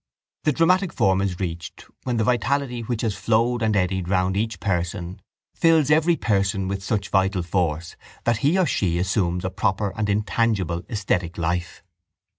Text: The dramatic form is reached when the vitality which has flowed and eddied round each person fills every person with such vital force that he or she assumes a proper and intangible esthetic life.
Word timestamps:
The 0.45 0.51
dramatic 0.51 0.91
form 0.91 1.21
is 1.21 1.39
reached 1.39 1.85
when 2.05 2.17
the 2.17 2.23
vitality 2.23 2.81
which 2.81 3.03
has 3.03 3.13
flowed 3.15 3.61
and 3.61 3.75
eddied 3.75 4.07
round 4.09 4.35
each 4.35 4.59
person 4.59 5.21
fills 5.53 5.91
every 5.91 6.15
person 6.15 6.67
with 6.67 6.83
such 6.83 7.09
vital 7.09 7.43
force 7.43 7.95
that 8.23 8.37
he 8.37 8.57
or 8.57 8.65
she 8.65 8.97
assumes 8.97 9.45
a 9.45 9.51
proper 9.51 9.93
and 9.95 10.09
intangible 10.09 10.81
esthetic 10.89 11.37
life. 11.37 11.83